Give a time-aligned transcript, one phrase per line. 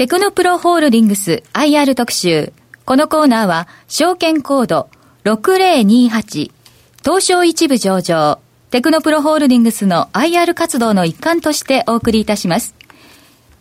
[0.00, 2.54] テクノプロホールディングス IR 特集。
[2.86, 4.88] このコーナーは、証券コード
[5.24, 6.50] 6028、
[7.04, 8.38] 東証一部上場、
[8.70, 12.74] テクノプロホールディングスの IR 活動の一環としてお送りいたします。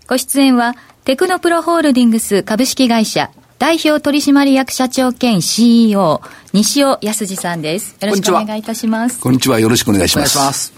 [0.07, 6.21] ご出演は、テクノプロホールディングス株式会社代表取締役社長兼 CEO、
[6.53, 7.97] 西尾康二さんです。
[7.99, 9.19] よろしくお願いいたします。
[9.19, 9.59] こんにちは。
[9.59, 10.37] よろしくお願いします。
[10.37, 10.73] お願いします。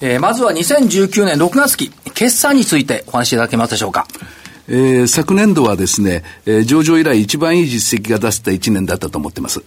[0.00, 4.06] えー、まずは2019年6月期、決算についてお話しいただけますでしょうか。
[4.68, 9.62] えー、昨年度はですね、えー、上場以来一番いい実績が出せた1年だったと思っています。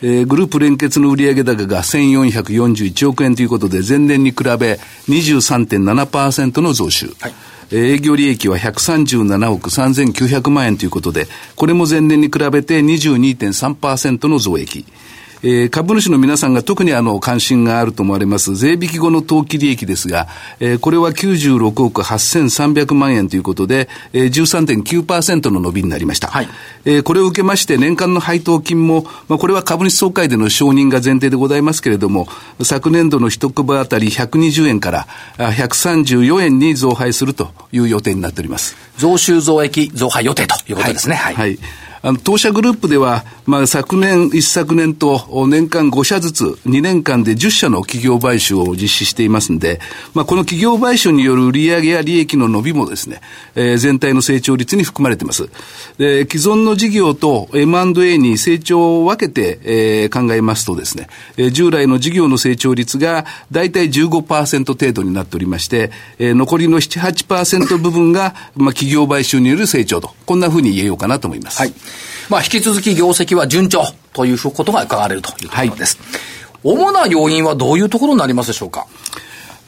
[0.00, 4.48] えー、グループ連結の売上高が1441億円ということで、前年に比べ
[5.08, 7.06] 23.7%の増収。
[7.20, 7.32] はい
[7.70, 14.86] 営業利益は137億3900万円ということで、これも前年に比べて22.3%の増益。
[15.42, 20.26] えー、株主の皆さんが特にあの関心があると思われます税引き後の当期利益ですが、
[20.60, 26.28] えー、これは96億8300万円ということで、えー、13.9%の伸びになりました。
[26.28, 26.48] はい、
[26.84, 32.28] えー、これを受けまして年間の配当金も、まあ、これは株主総会での承認が前提でございますけれども、
[32.62, 35.06] 昨年度の一株当たり120円から
[35.38, 38.76] 134円に増配するという予定になっております。
[38.96, 41.14] 増収増益増配予定ということですね。
[41.14, 41.58] はい、はい
[42.02, 49.80] あの、当社グループでは、まあ、昨年、一昨年と年間5社ずつ、2年間で10社の企業買収を実施していますんで、
[50.14, 53.20] まあ、この企業買収による売上や利益の伸びもですね、
[53.54, 55.48] えー、全体の成長率に含まれています。
[55.98, 71.58] で、既存の事業と M&A に成長を分けて、えー、考えますとですね、えー、従来の事業の成長率が大体15%程度になっておりまして、えー、残りの7、8%部分が、まあ、企業買収による成長と、こんなふうに言えようかなと思います。
[71.58, 71.74] はい。
[72.28, 75.98] まあ、引き続き業績は順調ということが伺われるというところです。
[75.98, 76.04] は
[76.54, 78.86] い、主な要因はどういうところになりますでしょうか？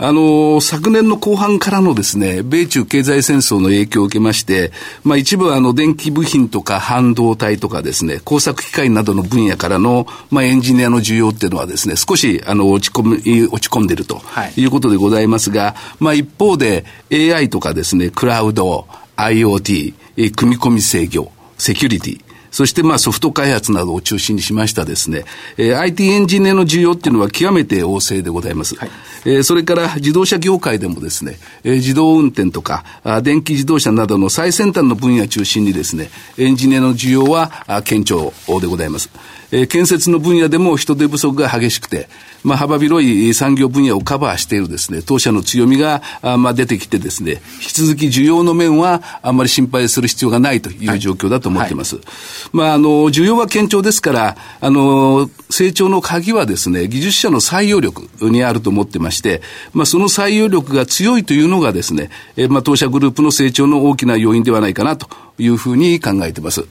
[0.03, 4.73] あの、昨年の後半からのですね、米中経済戦争の影響を受けまして、
[5.05, 14.23] まあ一部あの、電気部品とか半導体とかですね、工作機械などの分野からの、まあエンジニアの需要っていうのはですね、少しあの、落ち込み、落ち込んでると
[14.57, 18.87] いうことでございますが、はい、まあ一方で AI とかですね、クラウド、
[19.17, 19.95] IoT、
[20.35, 25.25] 組み込み制御、セキュリティ、そしてまあソフト開発などを中心にしましたですね、
[25.57, 28.77] えー、IT エンジニアの需要っていうのは極めて旺盛でございます。
[28.77, 28.91] はい、
[29.25, 39.11] えー、それから自動車業界でもですね、えー、自動運転とかあ、電気自動車などの最先端の分野中心にですね、エンジニアの需要はあ堅調でございます。
[39.53, 42.09] えー、建設の分野でも人手不足が激しくて、
[42.45, 51.97] まあ、幅広い産業分野をカバーしているですね、当社の強みが、あまあ、出てきてですね、引き続き需要の面はあんまり心配する必要がないという状況だと思っています。
[51.97, 65.09] はいはい、まあ、あの、需要は堅調ですから、あの、成長の鍵はですね、技術者の採用力にあると思ってまして、まあ、その採用力が強いというのがですね、えまあ、当社グループの成長の大きな要因ではないかなと
[65.39, 66.67] いうふうに考えています。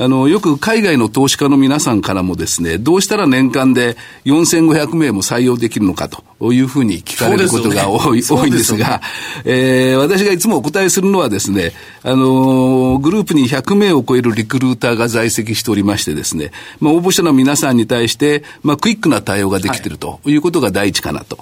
[0.00, 9.02] あの、よく海外の投資家の皆さんからもですね、どうしたら年間で4500名も採用できるのかというふうに聞かれることが多い,、ね、多いんですが、
[9.44, 11.72] えー、私がいつもお答えするのはですね、
[12.04, 21.38] あの、グループに100名を超えるリクルーターが在籍しておりましてですね、まあ、応募者の皆さんに対して、まあ、クイックな対応ができているということが第一かなと。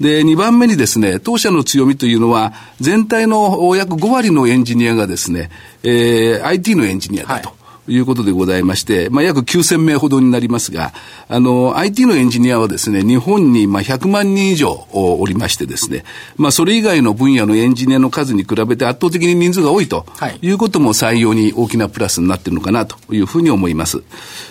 [0.00, 5.50] で、2番目にですね、当社の強みというのは、全体の約5割のエンジニアがですね、
[5.84, 7.50] えー、IT のエンジニアだと。
[7.50, 7.59] はい
[7.90, 10.92] いうことでございまして、まあ、約9000名ほどになりますが、
[11.28, 16.04] あの、IT のエンジニアはですね、日本にまあ100万人以上おりましてですね、
[16.36, 20.06] まあ、それ以外の分野のエンジニアの数に比べて圧倒的に人数が多いと
[20.40, 24.02] いうことも採用に大きなプラスになっているのかなというふうに思います。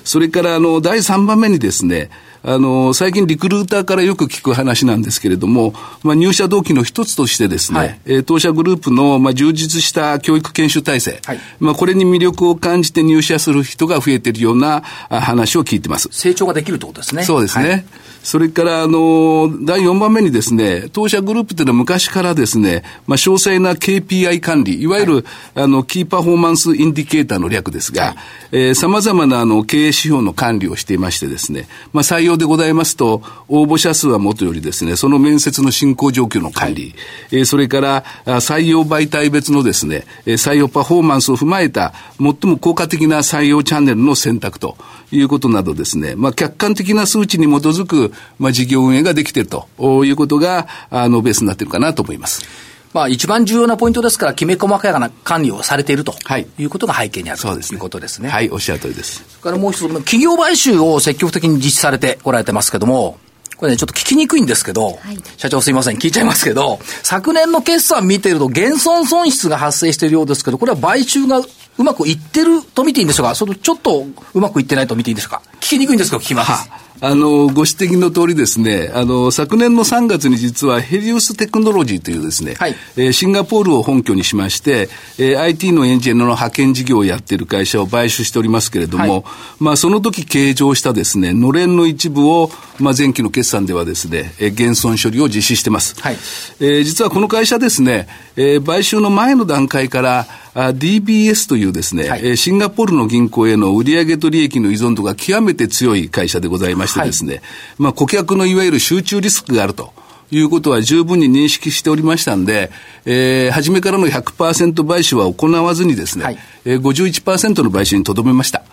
[0.04, 2.10] それから、あの、第3番目にですね、
[2.44, 5.74] あの、最近リクルーターからよく聞く話なんですけれども、
[6.04, 16.10] まあ、入社動機の一つとしてですね、はい、え当社グループの、まあ、充実した教育研修体制、はい、まあ、これに魅力を感じて入社する人が増えているような話を聞いてます。
[16.12, 17.24] 成長ができるってことですね。
[17.24, 17.70] そうですね。
[17.70, 17.86] はい
[18.24, 25.24] それから、あの、第4番目にですね、当社グループというのは昔からですね、まあ、詳細な KPI 管理、いわゆる、はい、
[25.56, 28.16] あの、 Key Performance Indicator の略ですが、はい、
[28.52, 36.94] えー、様々な、あの、経営指標の管理をしていましてですね、まあ、採用でございますと、応募者数はもとよりですね、その面接の進行状況の管理、はい、
[37.32, 44.78] えー、それから、採用媒体別のですね、採用パフォーマンスを踏まえた、最も効果的な採用チャンネルの選択と
[45.12, 52.70] いうことなどですね、まあ、客観的な数値に基づく、まあ、事業運営ができているということが、あの、ベースになっているかなと思います。
[52.94, 58.30] まあ、一番重要なポイントですから、きめ細かな管理をされていると、はい、いうことが背景にあるということですね。
[58.30, 59.24] はい、おっしゃる通りです。
[59.28, 63.20] それからもう一つ、企業買収を積極的に実施されておられてますけども、
[63.58, 75.42] これね、ちょっと聞きにくいんですけど、はい、社長すいません、聞いちゃいますけど、昨年の決算見てると減損損失が発生しているようですけど、これは買収がうまくいってると見ていいんでしょうかそのちょっとうまくいってないと見ていいんでしょうか？
[75.62, 76.70] 聞きにくいんですけど聞きます。
[76.72, 76.80] あ
[77.16, 89.24] の、ご指摘の通りですね、あの、昨年の3月に実はヘリウステクノロジーというですね、はい、えー、シンガポールを本拠にしまして、えー、IT のエンジニアの派遣事業をやっている会社を買収しておりますけれども、はい、
[89.60, 95.96] まあ、その時計上したですね、のれんの一部を、まあ、前期の決算ではですね、えー、減損処理を実施してます。
[96.02, 107.44] はい、えー、実はこの会社ですね、えー、買収の前の段階から、DBS というですね、はい、シンガポールの銀行への売上と利益の依存度が極めて強い会社でございましてですね、はい、
[107.78, 109.94] まあ顧客のいわゆる集中リスクがあると。
[110.32, 112.70] いうことは十分に認識しておりましたんで、
[113.06, 118.64] えー、初めからの100%買収は行わずにですね、はい、えー、51%の買収にとどめました。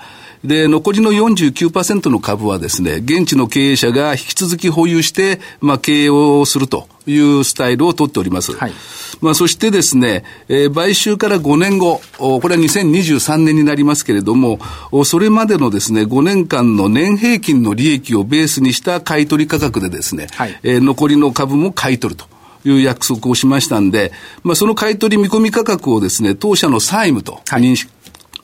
[0.44, 8.53] で、残りの49%の株はですね、現地の経営者が引き続き保有して、まあ、経営をするというスタイルを取っております。
[8.53, 8.73] はい、
[9.21, 14.59] まあ、そしてですね、えー、買収から5年後、これは2023年になりますけれども、
[15.05, 22.27] それまでのですね、5年間の年平均の利益をベースにした買取価格でですね、はい、えー、残りの株も買い取ると。
[22.69, 24.12] いう約束をしましたんで、
[24.43, 27.91] まあ、その買い取り見込み価格をですね、当社の債務と認識、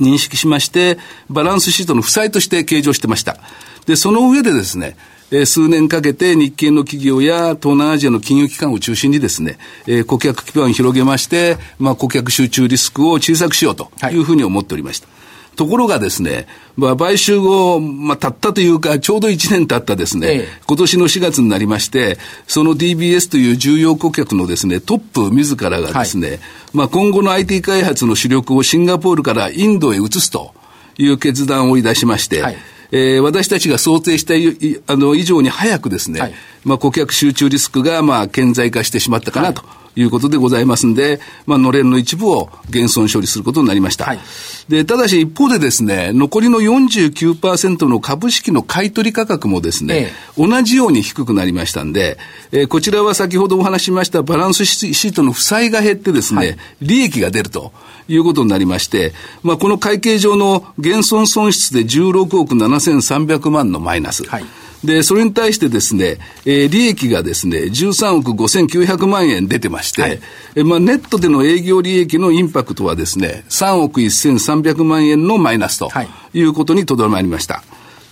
[0.01, 0.99] 認識しまして、
[1.29, 3.39] バランスシートの負債として計上してました。
[3.87, 4.97] で、その上でですね、
[5.31, 15.09] え数年かけて日系の企業や東南アジアの金融機関を中心にですね、え顧客基盤を広げまして、まあ、顧客集中リスクを小さくしようというふうに思っておりました。
[15.57, 16.47] ところがですね、
[16.77, 26.41] まあ、買収後、まあ、たったというか、ちょうど1年経ったですね、ええ、今年の4月になりまして、その DBS という重要顧客のですね、トップ自らがですね、はい、
[26.73, 30.55] まあ、今後の IT 開発の主力をシンガポールからインドへ移すと
[30.97, 32.57] いう決断をいたしまして、はい。
[32.95, 34.35] えー、私たちが想定した
[34.93, 36.35] あの以上に早くですね、はい、
[36.65, 39.63] まあ、顧客集中リスクがまあ顕在化してしまったかなと。
[39.63, 44.05] いうことでございますんで、まあ、のれんの一部を減損処理することになりました。
[44.05, 44.19] はい、
[44.69, 52.19] で、ただし一方でですね、残りの49%の株式の買取価格もですね、ええ、同じように低くなりましたんで、
[52.53, 57.73] えー、こちらは先ほどお話しましたバランスシートの負債が減ってですね、はい、利益が出ると。
[58.09, 59.13] いうことになりまして、
[59.43, 64.25] まあ、この会計上の減損損失で16億7300万のマイナス。
[64.25, 64.45] はい
[64.85, 70.21] で、それに対してですね、えー、利益がですね、13億5900万円出てまして、はい、
[70.57, 75.91] えまあ、ネットでの営業利益のインパクトはですね、3億1300万円のマイナスと
[76.35, 76.43] い。
[76.43, 77.63] うことにとどまりました。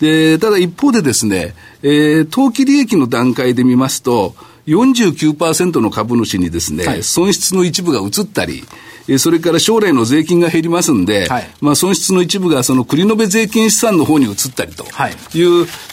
[0.01, 4.35] で、ただ一方でですね、えー、当期利益の段階で見ますと、
[4.67, 8.65] 49%の株主にですね、はい、損失の一部が移ったり、
[9.19, 14.89] それから将来の税金が減りますんで、はい、まあ損失の一部がその繰延税金資産の方に移ったりとい。
[14.89, 15.15] う、はい、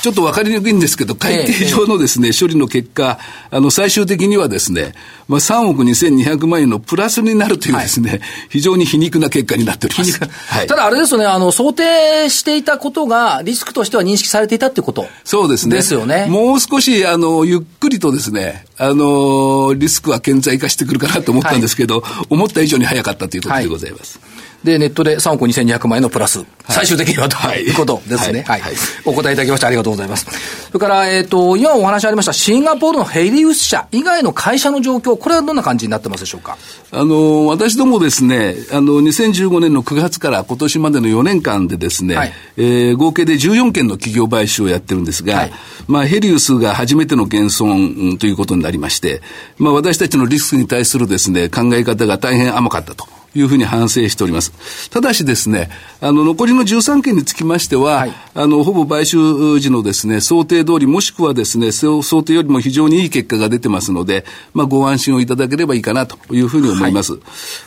[0.01, 3.19] ちょっと分かりにくいんですけど、会計上のですね、処理の結果、
[3.49, 4.93] あの最終的にはですね、
[5.27, 10.19] まあ3億2200万円のプラスになるというですね、はい、非常に皮肉な結果になっております。
[10.19, 15.75] はい、ただあれですよね、あの、想定していたことがリスクとしては認識されていたってことそうですね。
[15.75, 16.27] ですよね。
[16.29, 24.19] もう少し、あの、ゆっくりとですね、あの、リスクは顕在化してくるかなと思ったんですけど、思った以上に早かったかったということでございます。
[24.19, 24.36] はい
[24.67, 28.43] で、ネットで3億2200万円のプラス、はい、最終的にはということですね。
[28.43, 28.61] はい。
[28.61, 28.73] はい、
[29.05, 30.25] お答えいただきましてありがとうございます。
[30.67, 36.57] それから、えっ、ー、と、今お話ありましたシンガポールのヘリウス社以外の会社の状況、これはどんな感じになってますでしょうか？
[36.91, 45.51] あの、私どもですね、あの、2015年の9月から今年までの4年間でですね、はい、えー、合計で14件の企業買収をやってるんですが、はい、
[45.87, 49.21] まあ、ヘリウスが初めての減損ということになりまして、
[49.57, 53.16] まあ、私たちのリスクに対するですね、考え方が大変甘かったと。
[53.37, 54.89] いうふうに反省しております。
[54.89, 55.69] ただしですね、
[56.01, 67.13] あの、残りの13件につきましては、はい、あの、ほぼ買収時のですね、想定通り、もしくはですね、想定よりも非常にいい結果が出てますので、まあ、ご安心をいただければいいかなというふうに思います。
[67.13, 67.21] はい、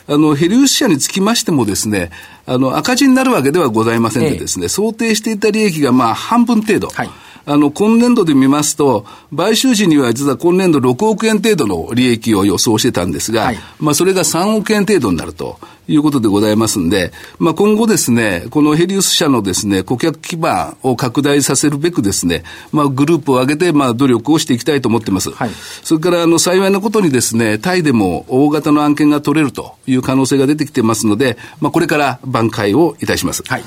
[0.09, 2.11] あの、ヘリウス社につきましてもですね、
[2.45, 6.87] あの、赤字になるわけではございませんでですね、ええ、想定していた利益がまあ、半分程度。
[6.89, 7.09] はい
[7.45, 9.05] あの、今年度で見ますと、
[9.35, 25.31] 買収時には実は今年度6億円程度の利益を予想してたんですが、はい、まあ、それが3億円程度になるということでございますんで、まあ、今後ですね、このヘリウス社のですね、顧客基盤を拡大させるべくですね、まあ、グループを挙げて、まあ、努力をしていきたいと思ってます。
[25.31, 25.51] はい、
[25.83, 33.43] それから、あの、幸いなことにですね、タイでも大型の案件が取れるという可能性が出てきてますので、まあ、これから挽回をいたします。
[33.47, 33.63] はい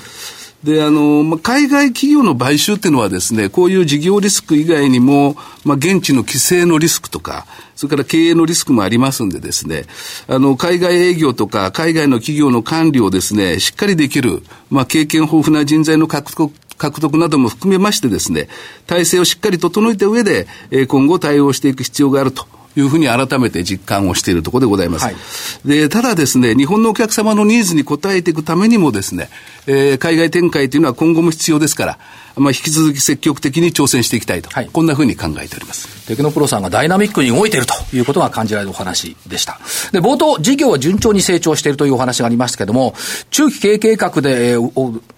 [0.65, 9.85] で、あの、まあ、海外企業の買収っていうのはですね、こういう事業リスク以外にも、まあ、現地の規制のリスクとか、それから経営のリスクもありますんでですね、
[10.27, 18.49] あの、海外営業とか、海外の企業の管理をですね、しっかりできる、まあ、経験豊富な人材の獲得獲得なども含めましてですね、
[18.87, 20.49] 体制をしっかり整えた上で、
[20.89, 25.05] 今後対応していく必要があるというふうに改めて実感をしているところでございます。
[25.05, 25.17] はい、
[25.65, 29.31] で、ただですね、日本のお客様のニーズに応えていくためにもですね、
[29.67, 31.99] えー、海外展開というのは今後も必要ですから、
[32.37, 36.07] まあ、引き続き積極的に挑戦していきたいと、はい、こんなふうに考えております。
[36.07, 39.61] テクノプロさんがダイナミックに動いているということが感じられるお話でした。
[39.93, 42.95] で、冒頭、事業は順調に成長しているというお話がありましたけれども、
[43.31, 44.57] 中期経営計画で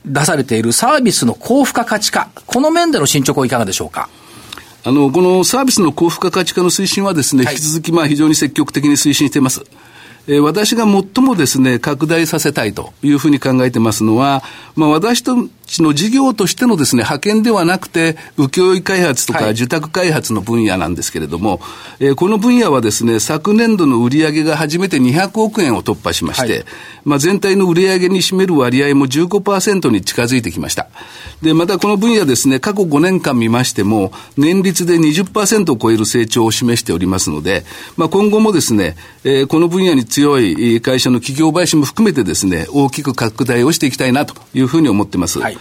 [0.05, 4.11] 出されているサービスの高付加価値化、この面での進捗はいかがでしょうか？
[4.87, 9.65] あの、このサービスの高付加価値化の推進はですね、はい、引き続きまあ非常に積極的に推進しています。
[10.29, 14.45] えー、私が最もですね、拡大させたいというふうに考えてますのは、
[14.77, 21.57] まあ私とちの事業としてのですね、派遣ではなくて、請負開発とか受託開発の分野なんですけれども、は
[22.01, 26.65] い、えー、この分野はですね、昨年度の売上が初めて200億円を突破しまして、はい、
[27.05, 30.89] まあ全体の売上に占める割合も15%に近づいてきました。
[31.43, 37.65] で、またこの分野ですね、過去5年間見ましても、年率で20%を超える成長を示しておりますので、
[37.97, 45.41] まあ今後もですね、えー、この分野に強い会社の企業買収も含めてですね、大きく拡大をしていきたいなというふうに思ってます。
[45.41, 45.56] はい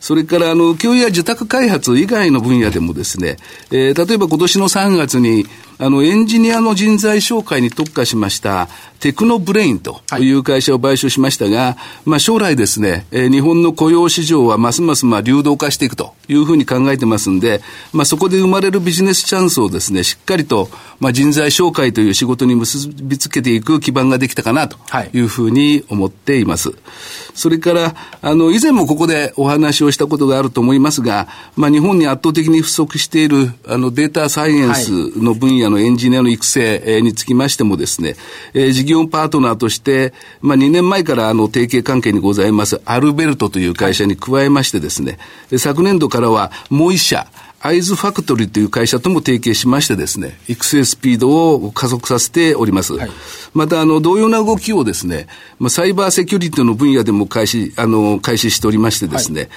[0.00, 3.36] それから、あの、教養や受託開発以外の分野でもですね、
[3.70, 5.46] えー、例えば今年の3月に、
[5.78, 8.68] あの、エンジニアの人材紹介に特化しました、
[9.00, 11.70] テクノブレインという会社を買収しましたが、は
[12.06, 17.60] い、まあ将来ですね、えー、日本の雇用市場はますますまあ流動化していくというふうに考えてますんで、
[17.92, 20.68] まあそこで生まれるビジネスチャンスをですね、しっかりと、
[20.98, 24.78] まあ人材紹介という仕事に結びつけていく基盤ができたかなと
[25.12, 26.70] いうふうに思っています。
[26.70, 26.78] はい、
[27.34, 38.16] それから、あの、以前もここでお話をしたことがあると思いますが、まあ日本に圧倒的に不足している、あの、データサイエンスの分野のエンジニアの育成につきましてもですね、
[38.54, 45.18] えー、事業パートナーとして、まあ2年前からあの、提携関係にございます、アルベルトという会社に加えましてですね、
[45.58, 47.26] 昨年度からはもう一社、
[47.66, 52.94] アイズファクトリーという会社とも提携しましてですね、育成スピードを加速させております。
[52.94, 53.10] はい、
[53.54, 55.26] また、あの、同様な動きをですね、
[55.58, 59.50] まあ、サイバーセキュリティの分野でも開始、あの、開始しておりましてですね、はい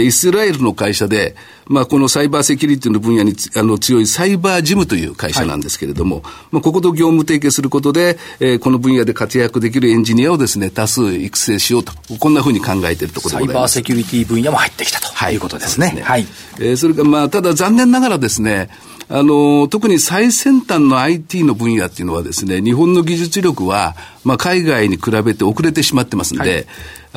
[0.00, 13.74] イスラエルの会社で、まあ、このサイバーセキュリティの分野にあの強いサイバージムという会社なんですけれども、はい、まあ、ここと業務提携することで、えー、この分野で活躍できるエンジニアをですね、多数育成しようと、こんなふうに考えているところでございます。
[13.74, 16.00] サイバーセキュリティ分野も入ってきたと、はい、いうことですね。
[16.02, 16.26] はい。
[16.58, 18.70] えー、それから、まあ、ただ残念ながらですね、
[19.14, 26.66] あの、特に最先端の IT の分野っていうのはですね、日本の技術力は、まあ、海外に比べて遅れてしまってますんで、はい。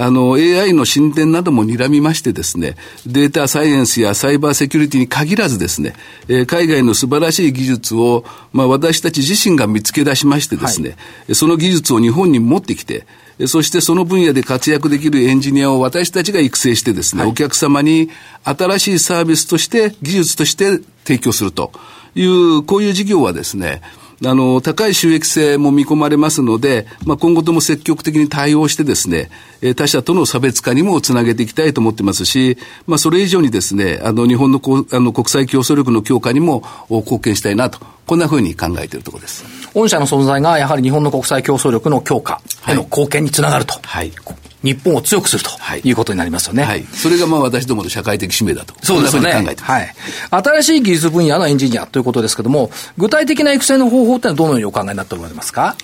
[0.08, 2.76] あの、AI の進展なども睨みましてですね、
[3.06, 5.94] データサイエンスやサイバーセキュリティに限らずですね、
[6.28, 10.96] えー、海外の素晴らしい技術を、まあ、私たち自身が見つけ出しましてですね、は
[11.30, 13.08] い、その技術を日本に持ってきて、
[13.48, 18.10] そしてその分野で活躍できるエンジニアを私たちが育成してですね、はい、お客様に
[18.44, 21.72] 新しいサービスとして、技術として提供すると
[22.16, 23.82] いう、こういう事業はですね、
[24.24, 29.30] あの、高い収益性も見込まれますので、まあ、今後とも積極的に対応してですね、
[29.76, 32.58] 他社との差別化にもつなげていきたいと思ってますし、
[32.88, 39.44] まあ、それ以上にですね、あの、日本のこあの国際競争力の強化にも貢献したいなと、こんなふうに考えているところです。
[39.74, 43.74] 御社の存在がやはり日本の国際競争力の強化への貢献につながると。
[43.82, 44.12] はい。
[44.66, 45.52] 日本を強くすると
[45.88, 46.64] いうことになりますよね。
[46.64, 46.84] はい。
[46.84, 48.74] それがまあ私どもの社会的使命だと。
[48.82, 49.32] そうですね。
[49.32, 49.94] 考えてはい。
[50.32, 55.76] 新しい技術分野のエンジニアということですけれども、具体的な育成の方法ってのはどのようにお考えになっておられますか？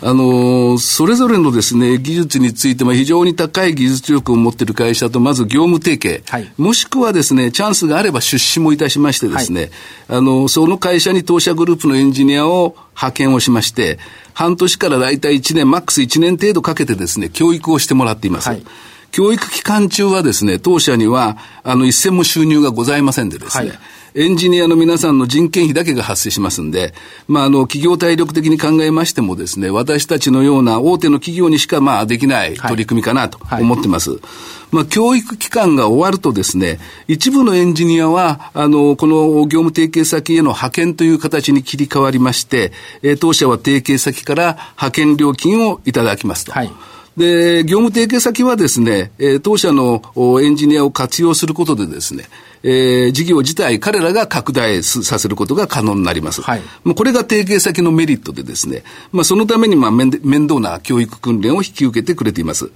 [0.00, 9.70] あの、それぞれのですね、技術についても非常に高い技術力を持っている会社とまず業務提携、はい、もしくはですね、チャンスがあれば出資もいたしましてですね、
[10.06, 13.98] はい、あの、その会社に当社グループのエンジニアを派遣をしまして、
[14.34, 18.48] 半年から大体1年、マックス1年程度かけてですね、教育をしてもらっています。
[18.48, 18.64] はい。
[19.10, 23.78] 教育期間中はですね、当社には、あの、一銭も収入がございませんでですね、はい
[24.18, 26.92] エンジニアの皆さんの人件費だけが発生しますんで、
[27.28, 34.10] まあ、あの、企業体力的に考えましてもですね、私たちのような大手の企業にしか、まあ、できない取り組みかなと思ってます。
[34.10, 42.72] はいはいまあ、教育期間が終わるとですね、一部のエンジニアは、あの、この業務提携先への派遣という形に切り替わりまして、
[43.02, 46.52] えー、当社は提携先から派遣料金をいただきますと。
[46.52, 46.72] はい
[47.18, 50.02] で、業務提携先はですね、えー、当社の
[50.40, 52.28] エンジニアを活用することでですね、
[52.62, 56.42] えー、事業自体、彼らが拡大させることが可能になります。
[56.42, 56.62] はい。
[56.84, 60.12] もうこれが提携先のメリットでですね、まあそのためにまあ面
[60.48, 62.70] 倒な教育訓練を引き受けてくれています。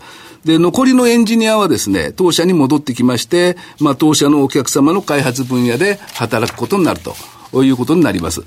[0.44, 7.00] で、残りのエンジニアはですね、当社に戻ってきまして、まあ当社のお客様の開発分野で働くことになる
[7.52, 8.42] ということになります。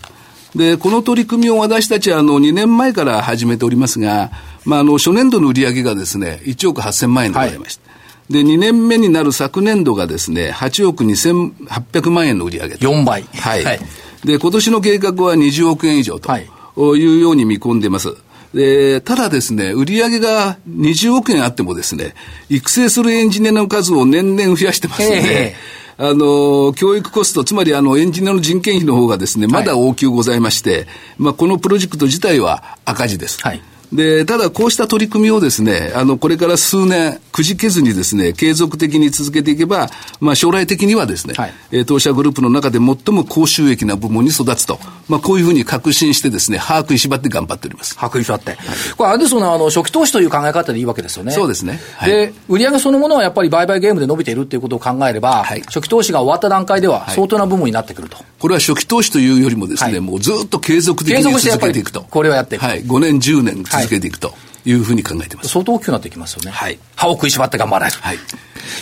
[0.56, 4.32] で、この取り組みを私たちはあの2年前から始めておりますが、
[4.64, 7.90] まああの初年度の売上がですね、1億8000万円でございました。
[7.90, 7.96] はい
[8.28, 12.88] で、2年目になる昨年度がですね、8億2800万円の売り上げと。
[12.90, 13.22] 4倍。
[13.22, 13.64] はい。
[13.64, 13.80] はい、
[14.24, 16.32] で、今年の計画は20億円以上と。
[16.32, 18.16] はいいうように見込んでます。
[18.54, 22.16] で、ただですね、売上が20億円あってもですね、
[22.50, 25.56] 育成するエンジニアの数を年々増やしてますので、
[25.98, 30.88] あの、教育コスト、つまりあの、エンジニアの人件費の方がですね、まだ大きくございまして、はい、
[31.18, 33.42] まあ、このプロジェクト自体は赤字です。
[33.42, 33.62] はい。
[33.94, 47.96] で、ただこうした取り組みをですね、あの、これから数年、くじけずにですね、継続的に続けていけば、まあ将来的にはですね、はい、えー、当社グループの中で最も高収益な部門に育つと、まあこういうふうに確信してですね、把握に縛って頑張っております。
[47.96, 48.52] 把握に縛って。
[48.52, 48.58] はい、
[48.98, 51.32] これあれですよね、あの、初期投資という考え方でいいわけですよね。
[51.32, 51.80] そうですね。
[51.98, 58.18] はい、で、売上そのものはやっぱり売買ゲームで伸びているっていうことを考えれば、はい、初期投資が終わった段階では相当な部門になってくると。
[58.40, 62.02] これは初期投資というよりもですね、もうずっと継続的に続けていくと。
[62.10, 62.66] これをやっていく。
[62.66, 62.84] はい。
[62.84, 64.34] 5年、10年続けていくと。
[64.66, 65.50] いうふうに考えてます。
[65.50, 66.52] 相当大きくなってきますよね。
[66.52, 66.80] はい。
[66.96, 68.00] 歯を食いしばって頑張らないと。
[68.00, 68.18] はい。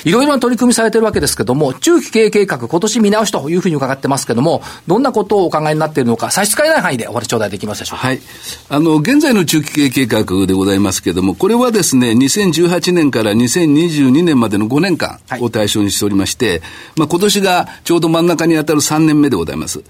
[0.06, 8.08] いろいろな取り組みされてるわけですけども、中期経営計画、今年見直しというふうに伺ってますけども、どんなことをお考えになっているのか、差し支えない範囲でお話頂戴できますでしょうか？
[8.08, 8.22] はい。
[8.70, 16.62] あの、現在の中期経営計画でございますけども、これはですね、2018年から2022年までの5年間を対象にしておりまして、はい、
[16.98, 19.84] まあ今年がちょうど真ん中に当たる3年目でございます。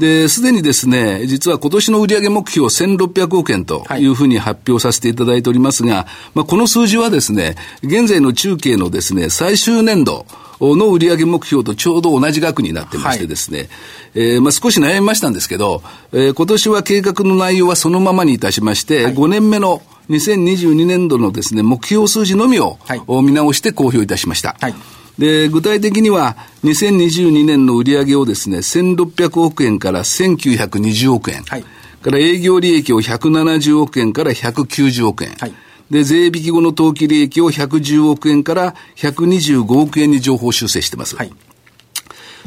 [0.00, 4.06] で、すでにですね、実は今年の売上目標1600億円とい。
[4.06, 10.26] うふうに発表させていただいておりますが、はい、まあ、この数字はですね、現在の中継のですね、最終年度、
[10.62, 13.68] の売上目標とちょうど同じ額になってましてですね、はい、
[14.14, 19.80] えー、まあ、少し悩みましたんですけど、えー、今年は計画の内容はそのままにいたしまして、はい、5年目の
[20.10, 24.56] 2022年度のですね、目標数字のみを、はい、見直して公表いたしました。
[24.60, 24.74] はい
[25.20, 26.34] で、具体的には、
[26.64, 31.42] 2022年の売上をですね、1600億円から1920億円。
[31.42, 31.64] はい。
[32.00, 35.32] から営業利益を170億円から190億円。
[35.38, 35.52] はい。
[35.90, 41.16] で、税引き後の当期利益を110億円から125億円に情報修正してます。
[41.16, 41.32] はい。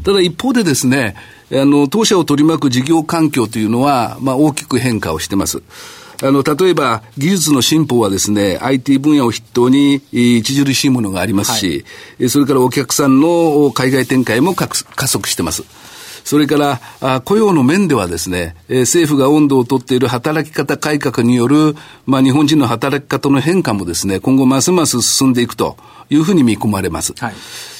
[0.04, 1.16] ただ一方でですね、
[1.52, 5.62] あの、当社を取り巻く事業環境というのは、まあ大きく変化をしてます。
[6.24, 10.02] あの、例えば、技術の進歩はですね、IT 分野を筆頭に
[10.40, 11.86] 著しいものがありますし、
[12.18, 14.68] はい、それからお客さんの海外展開も加
[15.08, 15.64] 速してます。
[16.24, 25.78] それから、雇用の面ではですね、政府が温度をとっている働き方改革による、まあ、日本人の働き方の変化もですね、今後ますます進んでいくと
[26.10, 27.14] いうふうに見込まれます。
[27.18, 27.34] はい、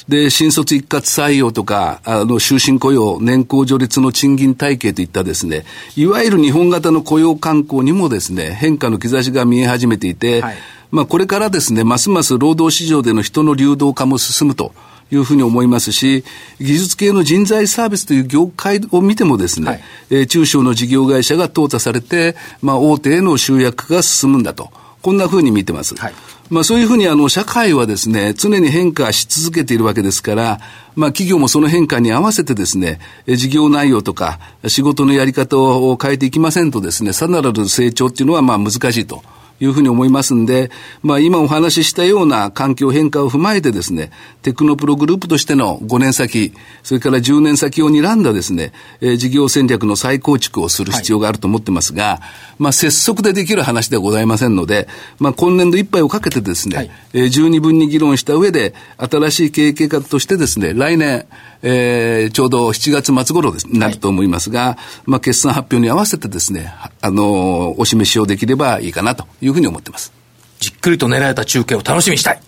[0.08, 5.64] で、新卒一括採用とか、あの、終身雇用、年功序列の賃金体系といったですね、
[5.96, 10.56] いわゆる日本型の雇用慣行にもですね、変化の兆しが見え始めていて、はい、
[10.90, 14.72] まあ、これからですね、ますます労働市場での人の流動化も進むと。
[15.10, 16.24] いうふうに思いますし、
[16.60, 24.70] 技術系の人材サービスという業界を見てもですね、はい、えー、中小の事業会社が淘汰されて、まあ、大手への集約が進むんだと。
[25.04, 25.94] こんなふうに見てます。
[25.96, 26.14] はい、
[26.48, 30.60] まあそういうふうにあの社会はですね、常に変化し続けているわけですから、
[30.96, 39.22] まあ企業もその変化に合わせてですね、事業内容とか仕事のやり方を変えていきませんとですね、さらなる成長っていうのはまあ難しいと。
[39.60, 40.70] いうふうに思いますんで、
[41.02, 44.10] まあ今お話ししたような環境変化を踏まえてですね、
[44.42, 52.20] テクノプログループとしての5年先、それから10年先を睨んだですね、えー、事業戦略の再構築をする必要があると思ってますが、はい、
[52.58, 54.88] まあ拙速でできる話ではございませんので、
[55.18, 61.26] まあ今年度いっぱいをかけてですね、はい、えー、十二分に議論した上で、新しい経営計画としてですね、来年、
[61.62, 70.12] えー、ちょうど7月末頃になると思いますが、はい、まあ決算発表に合わせてですね、あのー、お示しをできればいいかなというふうに思ってます。
[70.60, 72.40] じっくりと狙えた中継を楽しみにしたい。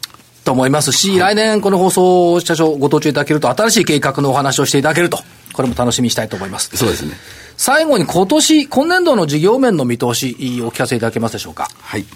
[0.45, 5.19] と思いますし、はい、来年この放送社長ご登場いただけると、新しい計画のお話をしていただけると、
[5.53, 6.71] これも楽しみにしたいと思います。
[6.77, 7.13] そうですね。
[7.57, 11.69] 最後に今年、今年度の事業面の見通し、お聞かせいただけますでしょうか？
[11.81, 12.07] はい。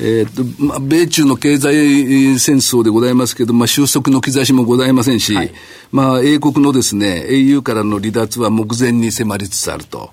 [0.00, 5.52] えー、っと、まあ、米中の経済戦争でございますけど、まあ、収束の兆しもございませんし、はい、
[5.92, 10.10] まあ、英国のですね、au からの離脱は目前に迫りつつあると。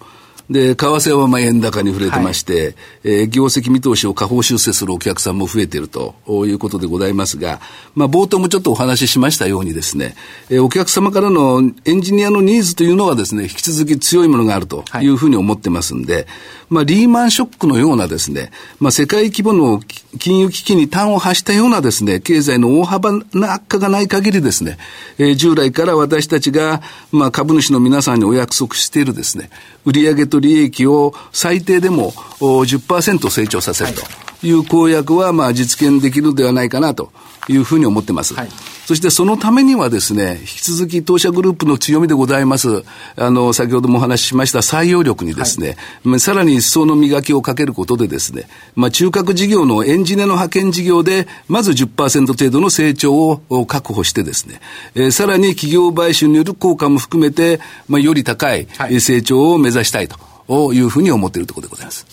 [0.50, 7.60] で、為替はまあ円高に触れてまして、はい、えー、業績見通しを下方修正するお客さんも増えているということでございますが、
[7.96, 10.16] まあ、冒頭もちょっとお話ししましたようにですね、
[10.50, 15.16] えー、お客様からのエンジニアのニーズというのはですね、引き続き強いものがあるとい。
[15.16, 16.26] うふうに思ってますんで、はい、
[16.70, 19.80] まあ、リーマンショックのようなですね、まあ、世界規模の
[20.20, 24.78] 金融危機に端を発したようなですね、経済の大幅な悪化がない限りですね、
[25.18, 26.82] えー、従来から私たちが、
[27.12, 29.50] まあ、株主の皆さんにお約束しているですね、
[29.86, 34.02] 売上と利益を最低でも10%成長させると。
[34.44, 37.12] いいう公約は、まあ、実現できるのではないかなと
[37.48, 38.34] いうふうに思ってます。
[38.34, 38.50] はい
[38.86, 42.84] そしてそのためにはですね、引き続き当社グループの強みでございます、
[43.16, 53.16] あの、先ほどもお話ししました採用力にですね、はい、さらに一層の磨きをかけることでですね、まあ、中核事業のエンジニアの派遣事業で、まず10%程度の成長
[53.50, 54.62] を確保してですね、
[54.94, 58.68] えー、さらに企業買収による効果も含めて、まあ、より高い
[59.00, 62.06] 成長を目指したいというふうに思っているところでございます。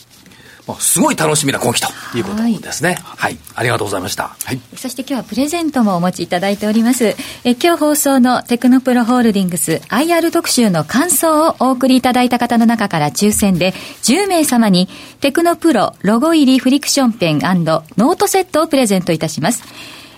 [0.67, 3.33] まあ、すごい楽しみな今期ということですね、はい。
[3.33, 3.39] はい。
[3.55, 4.37] ありがとうございました。
[4.45, 4.61] はい。
[4.77, 7.17] そして今日はプレゼントもお持ちいただいております。
[7.45, 13.73] え今日放送のテクノプロホールディングス IR 特集の感想をお送りいただいた方の中から抽選で
[14.03, 14.89] 10名様に
[15.21, 19.63] テクノプロロゴ入りフリクションペンノートセットをプレゼントいたします。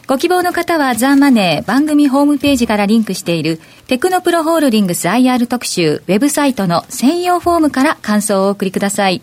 [0.07, 9.23] ご希望の方はザ・マネー番組ホームページからリンクしているテクノプロホールディングス IR 特集ウェブサイトの専用フォームから感想をお送りください。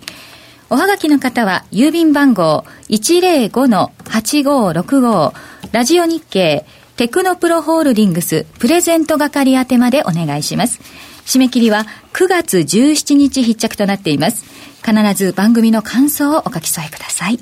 [0.73, 5.33] おはがきの方は、郵便番号105-8565、
[5.73, 10.79] ラジオ日経、テクノプロホールディングスプレゼント係宛てまでお願いします。
[11.25, 14.45] 締め切りは9月17日必着となっています。
[14.81, 17.39] 必ず番組の感想をお書き添えください。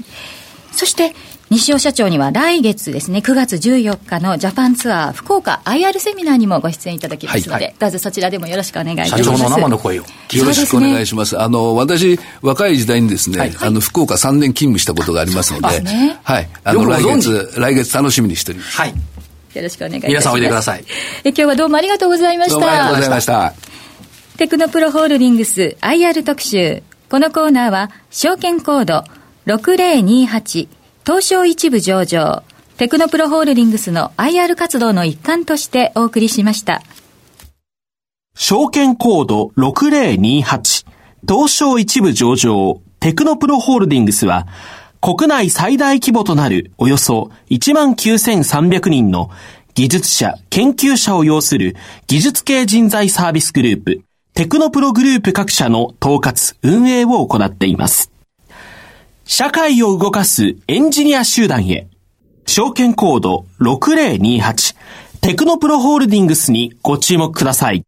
[0.71, 1.13] そして、
[1.49, 9.23] 西尾社長には来月ですね、9月14日のジャパンツアー福岡 IR セミナーにもご出演いただきますので、はいはい、どうぞそちらでもよろしくお願いいたします。
[9.23, 10.03] 社長の生の声を。
[10.03, 10.05] よ
[10.45, 11.29] ろしくお願いします。
[11.29, 16.47] すね、あの、私、若い時代にですね、はい、あの、福岡3年勤務したことがありますので、ね、はい。
[16.63, 18.77] あの、来月、来月楽しみにしております。
[18.77, 18.89] はい。
[18.89, 20.21] よろしくお願いいたします。
[20.21, 20.85] 皆さんおいでください。
[21.23, 22.53] え今日はどうもありがとうございました。
[22.53, 23.53] どうもありがとうございました。
[24.37, 26.83] テクノプロホールディングス IR 特集。
[27.09, 29.03] このコーナーは、証券コード
[29.47, 30.78] 6028
[31.09, 32.43] 東証一部上場、
[32.77, 36.83] テクノプロホールディングスの IR 活動の一環としてお送りしました。
[38.37, 40.85] 証券コード6028、
[41.27, 44.45] 東証一部上場、テクノプロホールディングスは、
[45.01, 49.31] 国内最大規模となるおよそ19,300人の
[49.73, 54.01] 技術者、研究者を要する技術系人材サービスグループ、
[54.35, 58.11] テクノプログループ各社の統括、運営を行っています。
[59.31, 61.87] 社会を動かすエンジニア集団へ。
[62.47, 64.75] 証券コード6028
[65.21, 67.85] テクノプロホールディングスにご注目ください。